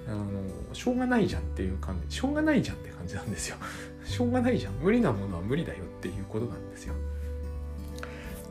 [0.08, 0.26] あの
[0.74, 3.58] しょうがないじゃんっていう感じしょうがないじゃんって感じなんですよ。
[4.04, 4.74] しょうがないじゃん。
[4.74, 6.96] 無理なものは無理だよっていうことなんですよ。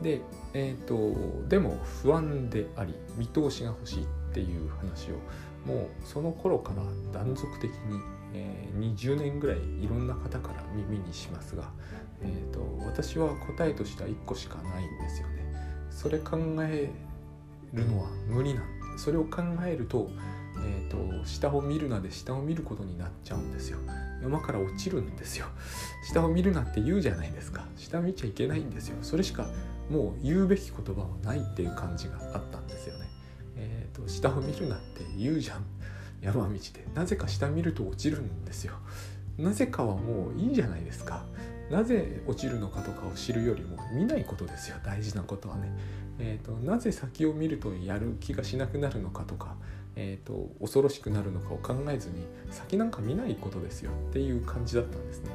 [0.01, 0.21] で
[0.53, 5.15] え、ー、とでも不安であり見通しが欲しいっていう話を
[5.65, 6.83] もうその頃から
[7.13, 7.99] 断続的に
[8.33, 11.69] えー、20年ぐらいいろんな方から耳にしますが、
[12.21, 15.41] えーと、私は答えとしては1個しかないんですよね。
[15.89, 16.89] それ考え
[17.73, 18.63] るのは無理なん
[18.97, 20.09] それを考えると,、
[20.63, 23.79] えーと、下を見るなで下を見ることになっちゃうんですよ。
[24.21, 25.47] 山から落ちるんですよ。
[26.03, 27.65] 下を見るなって言うじゃないですか。
[27.75, 28.97] 下見ちゃいけないんですよ。
[29.01, 29.47] それしか
[29.91, 33.07] もう言うべき言葉はないっていう感じがあったんですよね。
[33.57, 35.65] えっ、ー、と下を見るなって言うじゃん。
[36.21, 36.59] 山道で。
[36.95, 38.73] なぜか下見ると落ちるんですよ。
[39.37, 41.25] なぜかはもういいじゃないですか。
[41.69, 44.77] なぜ落ちるのかとかを知るよりも見ないことですよ。
[44.83, 45.75] 大事なことはね。
[46.19, 49.55] えーと、なぜ先を見るとやる気がしなくなるのかとか、
[49.95, 55.31] えーと、恐ろしくなるのかを考えずに先なんか見ないことですよっていう感じだったんですね。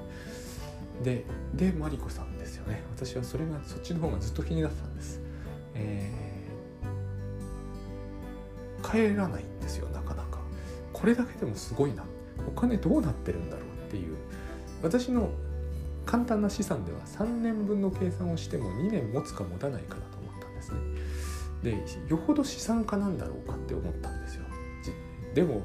[1.03, 2.36] ででマリコさん。
[2.67, 5.21] ね私はそれがそっちの方がずっと気になってたんです。
[5.75, 10.39] えー、帰らないんですよなかなか。
[10.93, 12.05] これだけでもすごいな。
[12.47, 14.17] お金どうなってるんだろうっていう。
[14.83, 15.31] 私の
[16.05, 20.79] 簡単な資産では3年分の計算をしても2年持つか持たないかだと思ったんですね。
[21.63, 24.45] でよほど資産家なんだろうかって思ったんですよ。
[25.35, 25.63] でもよ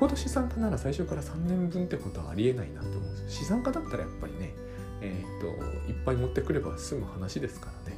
[0.00, 3.38] ほど資産家なら最初から3年分ってことはありえないなって思うんです。
[3.38, 4.54] 資産家だったらやっぱりね
[5.00, 7.96] えー、っといっぱい持ってくれば済む話ですからね。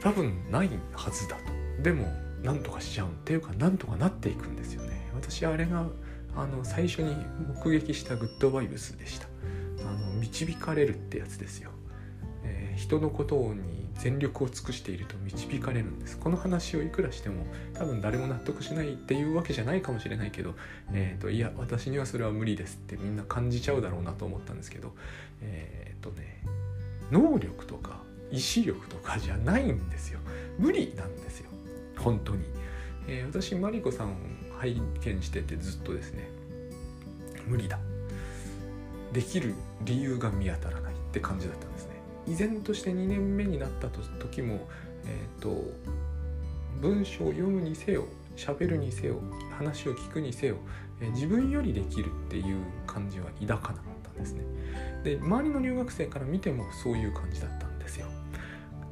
[0.00, 1.82] 多分ないはずだと。
[1.82, 2.06] でも
[2.42, 5.10] なんとかしちゃうっていうかなんとかなっていくんですよね。
[5.14, 5.86] 私あれが
[6.36, 7.14] あの最初に
[7.64, 9.26] 目撃したグッドバイブスでした。
[9.80, 11.70] あの導かれるってやつですよ、
[12.44, 16.16] えー、人のことに全力を尽くしていると導かれるんです。
[16.16, 20.54] この話をいくらしても多分誰も納得しないっていうわけじゃないかもしれないけど、
[20.92, 24.94] えーと、いや私にはそれは無理ですってみんな感じちゃうだろうなと思ったんですけど
[25.42, 26.42] えっ、ー、とね
[27.10, 30.20] 能力とか意志力とかじゃないんですよ。
[30.58, 31.50] 無理なんですよ。
[31.96, 32.44] 本当に、
[33.08, 34.14] えー、私マリコさんを
[34.58, 36.28] 拝見しててずっとですね
[37.46, 37.78] 無理だ。
[39.12, 41.67] できる理由が見当たらないって感じだった。
[42.28, 44.68] 依然として2年目になった時も、
[45.06, 45.64] えーと、
[46.80, 50.56] 文章を読むにせよ喋るにせよ話を聞くにせよ、
[51.00, 54.44] えー、自分よりできるっていう感じは抱かなかったんですね。
[55.02, 58.06] で周りの留学生から見てもそういう感じだったんですよ。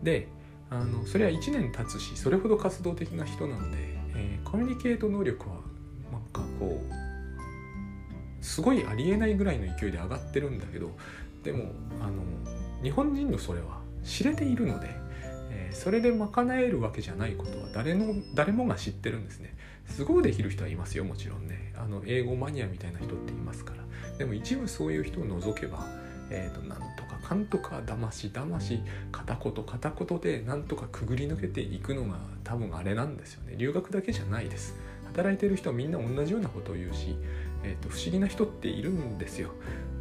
[0.03, 0.29] で
[0.69, 3.79] あのそれは1年経つしそれほど活動的な人なんで、
[4.17, 5.57] えー、コミュニケート能力は
[6.11, 10.91] なんかこうすごいありえないぐらいの勢いで上がってるんだけど
[11.45, 11.71] でも
[12.01, 12.23] あの
[12.87, 14.91] 日本人のそれは知れているので、
[15.51, 19.57] えー、それで賄えるわけじゃないことは誰の誰もが知ってるんですね。
[19.89, 21.73] すごいできる人はいますよもちろんね。
[21.77, 23.83] あの英語マニアみたいな人っていますから。
[24.19, 25.85] でも一部そういう人を除けば
[26.31, 28.81] えーと、なんとかかんとかだましだまし
[29.13, 33.57] 片言片言でなんとかくぐり抜けていくのが多分あれなんですよね。
[33.57, 34.77] 留学だけじゃないです。
[35.07, 37.17] 働いてる人はみんな同じようなことを言うし、
[37.65, 39.51] えーと不思議な人っているんですよ。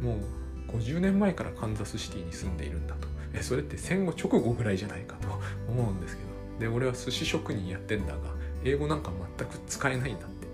[0.00, 3.08] もう50年前からカンザスシティに住んでいるんだと。
[3.34, 5.28] えそれって戦後直後ぐらいじゃないかと
[5.68, 6.28] 思うんですけど。
[6.60, 8.18] で俺は寿司職人やってんだが
[8.64, 10.46] 英語なんか全く使えないんだって、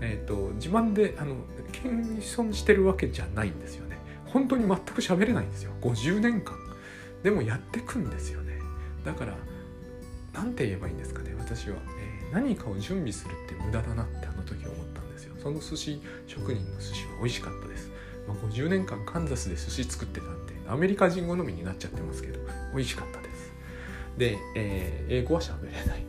[0.00, 1.36] えーと、自慢であの
[1.70, 3.96] 謙遜してるわけじゃないんですよね。
[4.26, 5.70] 本当に全く喋れないんですよ。
[5.80, 6.56] 50年間。
[7.22, 8.58] でもやってくんですよね。
[9.04, 9.36] だから
[10.32, 11.34] 何て言えばいいんですかね。
[11.38, 15.34] 私は、えー、何かを準備するって無駄だなってあの時思ったんですよ。
[15.40, 17.90] その寿司職人の寿司は美味しかったです。
[18.26, 22.40] まあ、50年間カンザスで寿司作ってたんでアメリカ人好みになっちゃってますけど
[22.74, 23.52] 美味しかったです。
[24.16, 26.04] で、えー、英語は喋れない。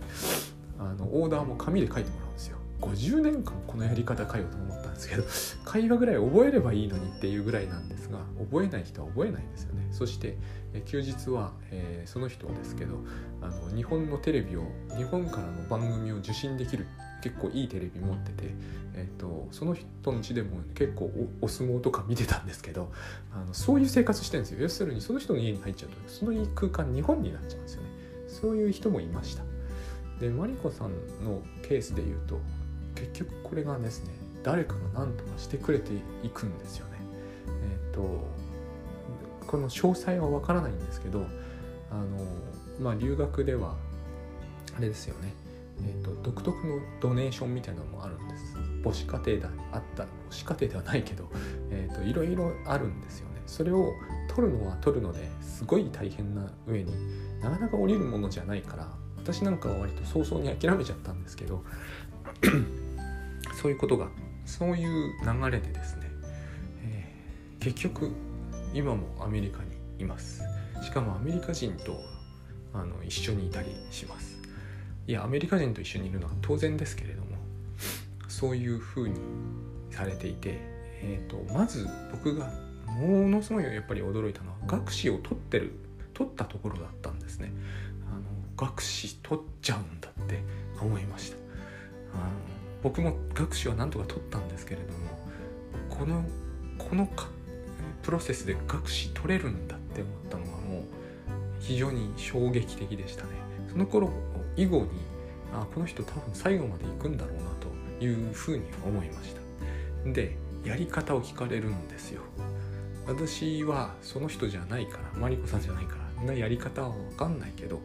[0.78, 2.58] あのオーダーも紙で書いてもらうんですよ。
[2.82, 5.24] 50年間このやり方かよと思ったんですけど
[5.70, 8.20] 会話ぐらい覚えればいいのにっていうぐらいなんですが
[8.52, 9.88] 覚えない人は覚えないんですよね。
[9.92, 10.38] そして、
[10.74, 13.00] え休日は、えー、その人はですけど
[13.42, 14.64] あの日本のテレビを
[14.98, 16.86] 日本からの番組を受信できる
[17.26, 18.54] 結構いいテレビ持ってて、
[18.94, 21.10] えーと、その人の家でも結構
[21.42, 22.92] お相撲とか見てたんですけど
[23.34, 24.62] あのそういう生活してるんですよ。
[24.62, 27.88] 要するにその人の家に入っちゃうとその空間日本になっちゃうんですよね。
[28.28, 29.44] そういう人もいました。
[30.20, 30.92] でマリコさん
[31.26, 32.40] のケースで言うと
[32.94, 36.92] 結局これがですね誰かが何とかしてくれていくんですよね。
[37.48, 38.24] えっ、ー、と
[39.48, 41.26] この詳細はわからないんですけど
[41.90, 42.06] あの
[42.80, 43.76] まあ留学では
[44.78, 45.45] あれですよね。
[45.82, 48.56] えーと、独特のドネーションみたいなのもあるんです。
[48.84, 51.30] 母子家庭であった母子家庭ではないけど、
[51.70, 53.42] えーと、いろいろあるんですよね。
[53.46, 53.94] それを
[54.28, 56.92] 取るのは取るのですごい大変な上に
[57.42, 61.64] なかなか降りるものじゃないから私なんかは割と早々に諦めちゃったんですけど
[63.62, 64.10] そういうことが
[64.46, 66.02] そういう流れでですね、
[66.84, 68.12] えー、結局
[68.74, 70.44] 今もアメリカにいます。
[70.84, 71.98] しかもアメリカ人と
[72.74, 74.35] あの一緒にいたりします。
[75.08, 77.28] いやアメリカ人と一緒にいるのは当然ですけれども
[78.28, 79.16] そういうふうに
[79.92, 80.58] されていて、
[81.02, 82.52] えーと、まず僕が
[82.88, 85.74] ものすごいやっぱり驚いたのは学士を取ってる
[86.14, 87.52] 取ったところだったんですね。
[88.10, 88.24] あの
[88.58, 90.40] 学士取っちゃうんだって
[90.82, 91.38] 思いました
[92.14, 92.24] あの
[92.84, 94.98] 僕も学士はなんとか取ったんですけれども
[95.90, 96.24] この
[96.78, 97.28] このか
[98.04, 100.84] プロセスで学士取れるんだって思ったのはもう
[101.60, 103.32] 非常に衝撃的でしたね
[103.70, 104.12] その頃
[104.56, 104.90] 以後に
[105.54, 107.44] あこの人多分最後まで行くんだろうな
[108.00, 109.34] というふうに思いまし
[110.04, 110.12] た。
[110.12, 112.22] でやり方を聞かれるんですよ。
[113.08, 117.80] 私はその人じゃないからマリコさんじゃないからなやり方は分かんないけど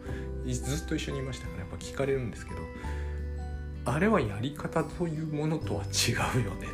[0.47, 2.61] ずっと一緒にいましたからやっぱ聞かれるんですけど
[3.85, 6.69] あれはやり方というものとは違うよね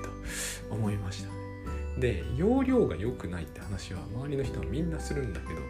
[0.68, 1.30] と思いました。
[2.00, 5.61] で容量が良くないって話は周りの人はみんなするんだけど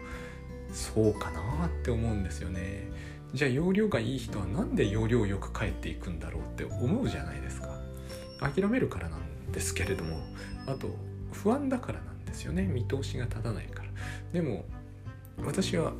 [0.73, 2.91] そうかなって思うんですよね。
[3.33, 7.69] じゃあ容量がいい人は何で容量よく帰っていくんだろうって思うじゃないですか。
[8.39, 10.19] 諦めるからなんですけれども
[10.67, 10.95] あと
[11.31, 12.63] 不安だからなんですよね。
[12.63, 13.89] 見通しが立たないから。
[14.31, 14.65] でも
[15.43, 15.93] 私は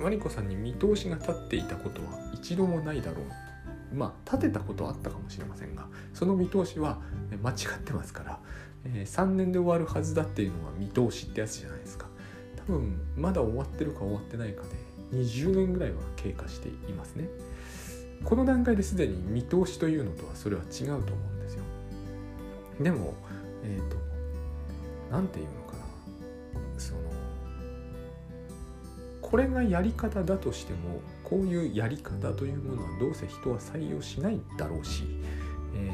[0.00, 3.96] マリコさんに見通しが立っていたことは一度もないだろう。
[3.96, 7.00] まあ立てたことはあったかもしれませんがその見通しは
[7.42, 8.38] 間違ってますから、
[8.84, 12.06] えー、3年で終わるはずだっていうのは見通しってやつじゃないですか。
[12.56, 14.68] 多分まだ終わってるか終わってないかで
[15.12, 17.28] 20年ぐらいは経過していますね。
[18.24, 21.62] この段階ですでに見通しというのとはそれは違うと思うんですよ。
[22.80, 23.14] でも
[23.62, 23.96] えっ、ー、と
[25.10, 26.80] 何て言うのかな。
[26.80, 27.00] その
[29.20, 35.04] これがやり方だとしてもこういうやり方というものはどうせ人は採用しないだろうし、
[35.74, 35.92] えー、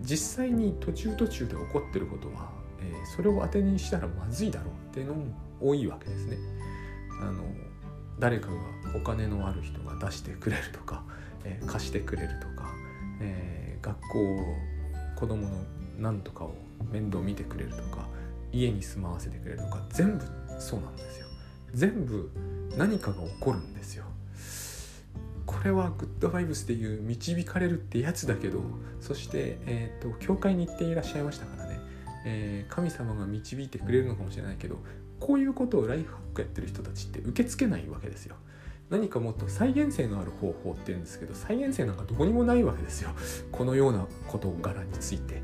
[0.00, 5.26] 実際に途中途中で起こってることは、えー、それを当てにしたらまずいだろうっていうのも
[5.60, 6.38] 多いわけですね。
[7.20, 7.44] あの
[8.18, 8.54] 誰かが
[8.94, 11.02] お金のある人が出してくれるとか、
[11.44, 12.72] えー、貸してくれるとか、
[13.20, 14.38] え学校を
[15.16, 15.64] 子供の
[15.98, 16.54] 何とかを
[16.90, 18.08] 面倒見てくれるとか
[18.52, 20.24] 家に住まわせてくれるとか全部
[20.58, 21.26] そうなんですよ。
[21.76, 22.30] 全部
[22.76, 24.04] 何かが起こるんですよ
[25.44, 28.60] これはグッドバイブスでいう導かれるってやつだけど
[29.00, 31.55] そして、えーと、教会に行っていらっしゃいましたか、
[32.28, 34.78] えー、神様が導いてくれるのかもしれないけど
[35.20, 38.36] こういうことをライフハックやってる人たちって受け付けないわけですよ。
[38.90, 43.10] 何かもっと再現性のある方法って言うんですけど再現性なんかどこにもないわけですよ。
[43.50, 45.42] このような事柄について。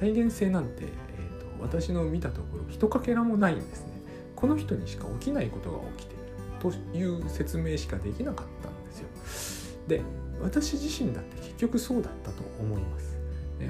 [0.00, 3.92] 再現性なんて、えーと私の見たところ一かけらもないんですね。
[4.34, 6.22] この人にしか起きないことが起きている。
[6.58, 9.88] という説明しかできなかったんですよ。
[9.88, 10.02] で
[10.40, 13.18] 私自身だって結局そうだったと思います。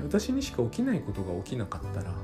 [0.05, 2.15] 私にしか起きないことが起きなかったら、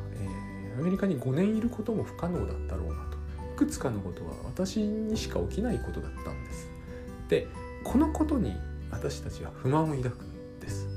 [0.78, 3.18] アメリカに5年いることも不可能だったろうなと
[3.54, 6.70] いくつかのことは私にしか起きないことだったんです。
[7.28, 7.48] で
[7.84, 8.54] このことに
[8.90, 10.88] 私たちは不満を抱くんです。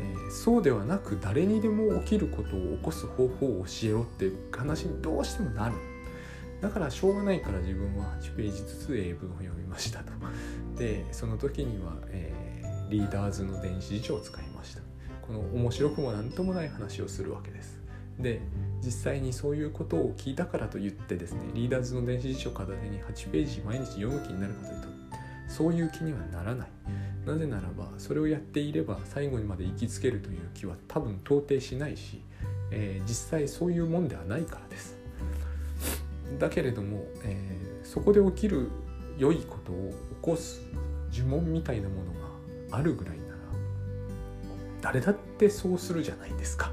[0.00, 5.76] えー、そうではなく誰にでも起きることを起こす方法を教えろっていう話にどうしてもなる
[6.60, 10.12] だからしょうがないから自分は8ページずつ英文を読みましたと。
[10.76, 14.82] でその時には、えー、リーダーズの電子辞書を使いました。
[15.24, 17.80] この面白くも何ともない話をするわけです。
[18.18, 18.40] で
[18.84, 24.88] 実際にそういうことを聞いたからといってですねリーダーズの電子辞書片手に8ページ毎日読む気になるかというと
[25.48, 26.68] そういう気にはならない。
[27.26, 32.20] なぜならばそれをやっていれば最後にまで行きつけるという気は多分到底しないし、
[32.72, 34.96] えー、実際そういうもんではないからです。
[36.38, 38.70] だけれども、えー、そこで起きる
[39.18, 40.62] 良いことを起こす
[41.12, 42.12] 呪文みたいなもの
[42.70, 43.21] があるぐらい
[44.82, 46.70] 誰だってそうするじゃないですか、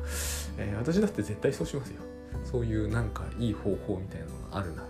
[0.58, 2.02] えー、私だって絶対そうしますよ。
[2.44, 4.84] そういうなんかいい方法みたいなのがあるなら。
[4.84, 4.90] ば、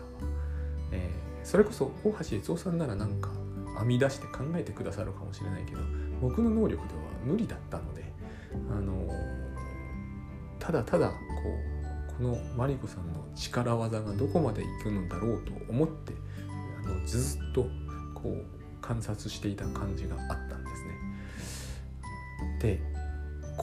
[0.94, 3.30] えー、それこそ大橋悦夫さんならなんか
[3.80, 5.82] 編み出して考えてくださるかもしれないけど
[6.22, 8.04] 僕の能力では無理だったので
[8.72, 9.08] あの
[10.60, 16.14] ただただこうこのマリコさんの力技がどこまでいくのだろうと思って
[16.86, 17.68] あのずっと
[18.14, 18.46] こう
[18.82, 20.59] 観察していた感じがあった。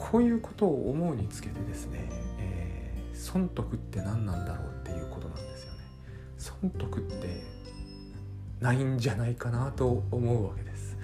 [0.09, 5.79] こういうことを思うにつけてですね、えー、損得って何なんだろうっていうことなんですよね。
[6.37, 7.43] 損得って
[8.61, 10.97] ないんじゃないかなと思うわけです。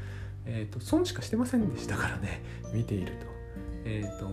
[0.45, 2.43] えっ、ー、と損しかしてませんでしたからね
[2.74, 3.26] 見ていると。
[3.84, 4.30] えっ、ー、と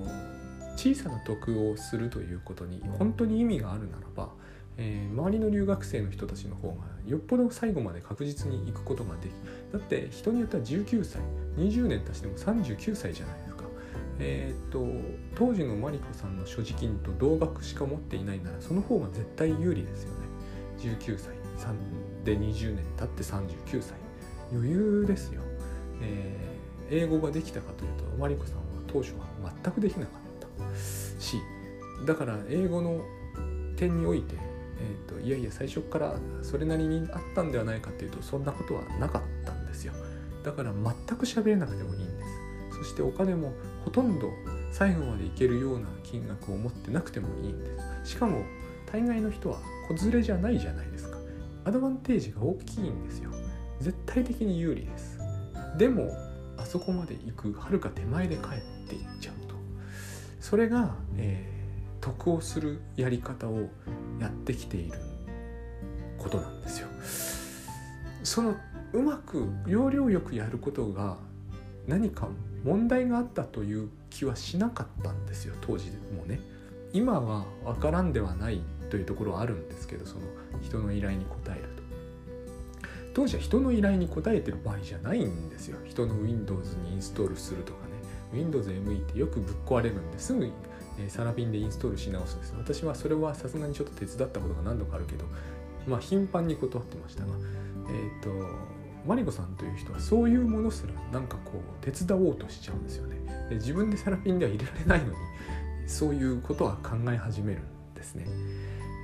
[0.76, 4.28] 小さな得をするということに本当に意味があるならば、
[4.76, 9.32] えー、周りの留学生の人たちの方がよっぽど最後まで確実に行くことができ
[9.72, 11.20] だって人によっては19歳
[11.56, 13.49] 20年経しても39歳じゃない。
[14.20, 14.86] えーと、
[15.34, 20.26] 当時のマリコさんの所持金と同額しか持っていないならその方が絶対有利ですよね。
[20.78, 21.40] 19歳
[22.24, 23.96] で20年経って39歳
[24.52, 25.42] 余裕ですよ、
[26.02, 29.26] えー、英語ができたかというとマリコさんは当初は
[29.62, 31.36] 全くできなかったし
[32.06, 33.02] だから英語の
[33.76, 39.92] 点において、えーと、いやいや最初からそれなりにあったんではないかっていうとそんなことはなかったんですよ。
[40.42, 42.19] だから全く喋れなくてもいいんです
[42.80, 43.52] そしてお金も
[43.84, 44.30] ほとんど
[44.72, 47.66] 最後までいけるような金額を持ってなくてもいいんで
[48.04, 48.12] す。
[48.12, 48.42] しかも
[48.90, 49.58] 大概の人は
[49.88, 51.18] 子連れじゃないじゃないですか。
[51.64, 53.30] アドバンテージが大きいんですよ。
[53.80, 55.18] 絶対的に有利です。
[55.76, 56.10] でも
[56.56, 59.54] あそこまで行くはるか手前で帰っていっちゃうと。
[60.40, 63.68] それが、えー、得をするやり方を
[64.18, 64.98] やってきている
[66.18, 66.88] ことなんですよ。
[68.22, 68.56] その
[68.92, 71.18] うまく要領よくやることが
[71.86, 72.28] 何か
[72.64, 76.40] 問題があったという気はしなかったんですよ当時もね。
[76.92, 78.60] 今は分からんではない
[78.90, 80.22] というところはあるんですけどその
[80.60, 81.82] 人の依頼に応えると。
[83.14, 85.78] 当時は人の依頼に応えてる場合じゃないんですよ。
[85.84, 87.90] 人の Windows にインストールするとかね。
[88.32, 90.48] Windows ME ってよくぶっ壊れるんですぐ
[90.98, 92.54] えサラピンでインストールし直すんです。
[92.56, 95.24] 私はそれはさすがにちょっと手伝ったことが何度かあるけど
[95.86, 97.28] まあ頻繁に断ってましたが
[97.88, 98.30] えっ、ー、と
[99.07, 103.16] マリコさんという人はそういうものすらなんかこう手伝おうとしちゃうんですよね。
[103.48, 105.16] で自分でサラピンでは入れられないのに
[105.86, 108.26] そういうことは考え始めるんですね。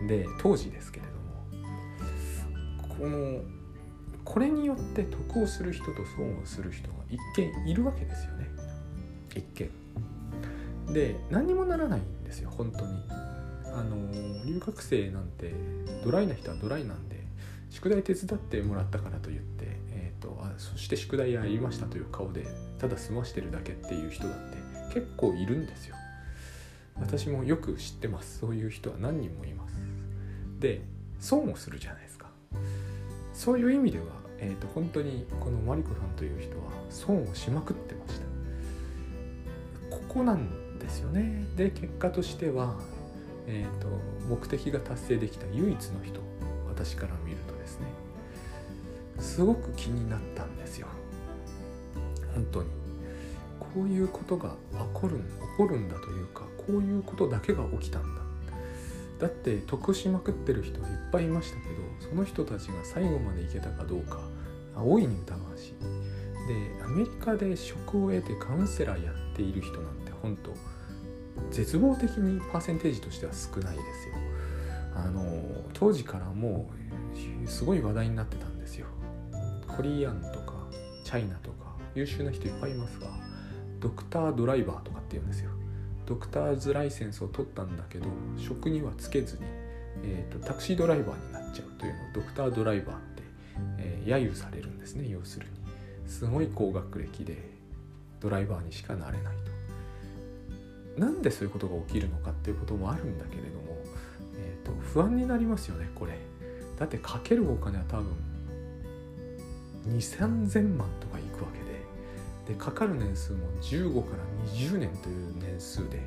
[0.09, 3.40] で当時ですけれどもこの
[4.24, 8.49] これによって得をする人と損をする人が一見いるわけですよね。
[9.34, 9.70] 一見。
[10.92, 12.92] で何にもならないんですよ本当に。
[13.72, 13.97] あの
[14.47, 15.53] 留学生なんて
[16.03, 17.26] ドライな人はドライなんで
[17.68, 19.86] 宿題手伝ってもらったからといって、えー
[20.26, 22.46] と、あそして宿題やりましたという顔で
[22.78, 24.56] ただ済ましてるだけっていう人だって
[24.92, 25.94] 結構いるんですよ。
[26.98, 28.38] 私もよく知ってます。
[28.38, 29.76] そういう人は何人もいます。
[30.58, 30.82] で
[31.20, 32.26] 損をするじゃないですか。
[33.32, 34.04] そういう意味では、
[34.38, 38.26] えーと、本当にこのマリコさんという人は損をしまくってました。
[39.94, 41.44] ここなんですよね。
[41.56, 42.76] で結果としては、
[43.46, 43.88] えーと、
[44.28, 46.20] 目的が達成できた唯一の人
[46.68, 47.36] 私から見る
[49.18, 50.88] すごく気になったんですよ。
[52.34, 52.68] 本当に。
[53.58, 55.22] こういうことが起こる起
[55.58, 58.22] こるんだというかこういうことだけが起きたんだ。
[59.18, 64.20] だって得しまくってる人はいっぱいいましたけどその人たちが最後までいけたかどうか
[64.76, 65.74] 大いに疑わしい。
[66.48, 70.52] でアメリカで職を得てカウンセラーやっている人なんて本当
[71.50, 74.14] 絶望的にパーセンテージとしては少ないですよ。
[74.94, 75.24] あの
[75.74, 76.70] 当時からも
[77.44, 78.86] うすごい話題になってたんですよ。
[79.76, 80.54] コリアンとか
[81.04, 83.08] チャイナとか優秀な人いっぱいいますが
[83.78, 85.50] ドクタードライバーとかって言うんですよ。
[86.06, 88.06] ドクターズライセンスを取ったんだけど
[88.38, 89.42] 職にはつけずに、
[90.04, 93.22] えーと、タクシードライバーになっちゃうというのをドクタードライバーって、
[93.78, 95.66] えー、揶揄されるんですね要するに。
[96.08, 97.36] すごい高学歴で
[98.20, 99.36] ドライバーにしかなれない
[100.94, 101.00] と。
[101.00, 103.76] なんでそういうことが起きるのかっていうこともあるんだけれども、
[104.38, 106.12] えーと、と不安になりますよねこれ。
[106.78, 108.14] だってかけるお金は多分
[109.89, 111.66] 2,3000万とかいくわけで。
[112.55, 114.22] かかる年数も15から
[114.53, 115.99] 20年という年数で、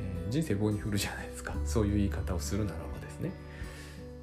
[0.00, 1.54] えー、人生棒に振るじゃないですか。
[1.64, 3.30] そういう言い方をするならばですね。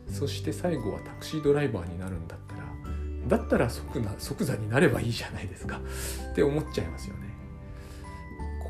[0.09, 2.63] そして最後はタクシードライバーになるんだったら
[3.37, 5.79] だったら即な即座になればいいじゃないですか。
[6.31, 7.33] って思っちゃいますよね。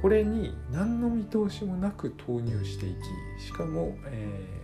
[0.01, 2.95] これに何の見通しもなく投入してい
[3.39, 4.62] きしかも、えー、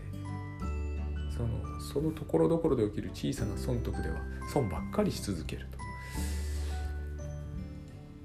[1.94, 4.16] そのところどころで起きる小さな損得では
[4.52, 5.78] 損ばっかりし続けると。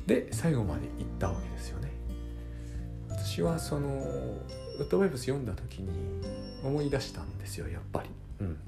[0.06, 1.90] で最後まで行ったわけですよね。
[3.08, 5.88] 私はそのウッドウェブス読んだ時に
[6.62, 8.10] 思い出したんですよやっぱり、
[8.40, 8.58] うん、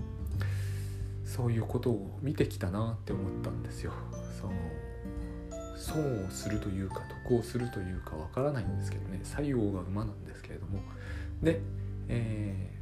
[1.25, 3.93] そういうことを見てきたなって思ったんですよ。
[4.41, 4.53] その
[5.77, 9.21] 損をするというか得をするというかわからないんですけどね。
[9.23, 10.81] 作用が馬なんですけれども。
[11.43, 11.61] で、
[12.09, 12.76] え、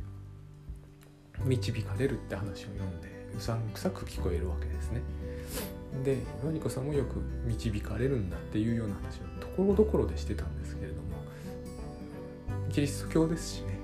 [1.44, 5.02] 導かれるって話を読んでうさんくさく聞こえるわけですね。
[6.04, 11.02] でヨニコさんもよく導かれるんだっていうような話をところどころでしてたんですけれども
[12.72, 13.78] キリスト教ですしね。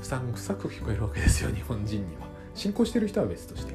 [0.00, 2.28] うさんくさく聞こえるわけですよ日本人には。
[2.54, 3.74] 信仰してる人は別として。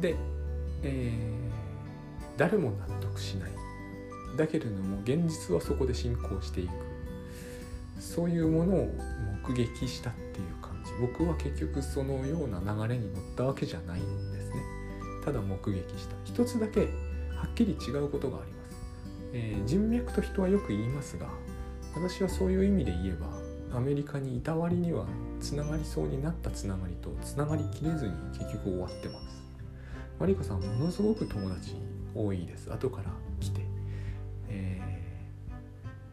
[0.00, 0.16] で、
[0.82, 3.50] えー、誰も納得しない。
[4.36, 6.70] だけれども現実はそこで進行していく。
[8.04, 8.94] そういうものを
[9.48, 10.92] 目撃したっていう感じ。
[11.00, 14.62] 僕は結局そのような流れに乗ったわけじゃないんですね。
[15.24, 16.14] ただ目撃した。
[16.24, 16.88] 一つだけ
[17.44, 18.76] はっきり違うことがあります、
[19.32, 21.28] えー、人脈と人はよく言いますが
[21.94, 23.16] 私はそういう意味で言え
[23.70, 25.04] ばアメリカにいた割には
[25.40, 29.42] つながりそうになったつながりとつながりきれずに結局終わってます。
[30.18, 31.76] マリコさんものすごく友達
[32.14, 32.72] 多いです。
[32.72, 33.10] 後から、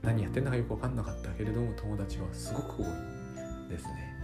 [0.01, 4.15] 何やってんだかよく分かんなかったけれども友達はすごく多いですね。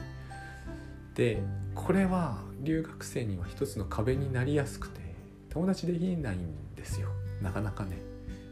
[1.16, 1.42] で
[1.74, 5.02] これは留学生には一つの壁になりやすくて
[5.50, 7.10] 友達できないんですよ。
[7.42, 7.98] なかなかね。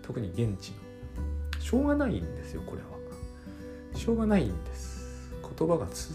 [0.02, 1.60] 特に現地の。
[1.60, 2.96] しょうがないんですよこれは。
[3.96, 5.32] しょうがないんです。
[5.58, 6.12] 言葉がつ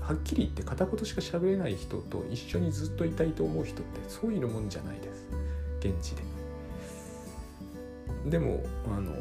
[0.00, 5.28] はっきり言って片言しか喋れない人と一緒にずっといたいと思う人ってそういうもんじゃないです。
[5.80, 6.22] 現地で。
[8.26, 9.12] でもあの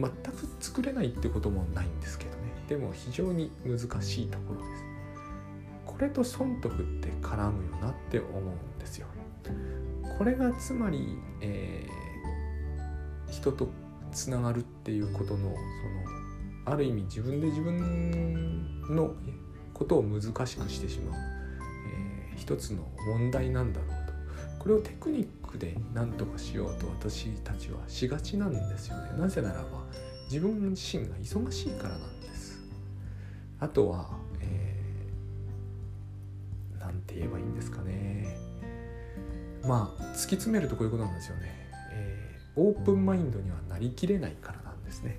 [0.00, 2.36] 全く作れないってこともないんですけどね。
[2.68, 4.90] でも非常に難しいところです。
[6.00, 9.06] これと損得って絡むよなって思うんですよ
[10.16, 13.68] これがつまり、えー、人と
[14.10, 15.54] つながるっていうことのその
[16.64, 19.14] ある意味自分で自分の
[19.74, 21.20] ことを難しくしてしまう、
[22.32, 24.12] えー、一つの問題なんだろうと。
[24.58, 29.10] これをテクニックで何とかしようと私たちはしがちなんですよね。
[29.18, 29.84] なぜならば
[30.24, 32.60] 自分自身が忙しいからなんです。
[33.58, 38.36] あとは何、えー、て言えばいいんですかね。
[39.66, 45.18] まあ突き詰めるとこういうことなんですよね、えー、オープンマインドにはなりきれないからなんですね。